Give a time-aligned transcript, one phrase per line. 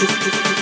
[0.00, 0.59] just, just, just.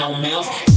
[0.00, 0.69] não no meals.